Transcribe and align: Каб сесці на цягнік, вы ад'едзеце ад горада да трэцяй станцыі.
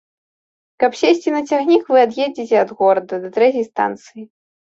Каб 0.83 0.95
сесці 1.01 1.33
на 1.35 1.41
цягнік, 1.51 1.83
вы 1.93 1.97
ад'едзеце 2.05 2.55
ад 2.63 2.73
горада 2.79 3.13
да 3.27 3.31
трэцяй 3.35 3.65
станцыі. 3.71 4.21